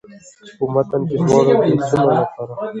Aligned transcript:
چې 0.45 0.53
په 0.57 0.65
متن 0.73 1.01
کې 1.07 1.15
د 1.17 1.21
دواړو 1.27 1.51
جنسونو 1.67 2.09
لپاره 2.19 2.53